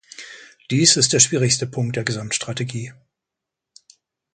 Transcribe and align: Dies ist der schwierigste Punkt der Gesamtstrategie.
Dies 0.71 0.97
ist 0.97 1.13
der 1.13 1.19
schwierigste 1.19 1.67
Punkt 1.67 1.95
der 1.95 2.03
Gesamtstrategie. 2.03 2.91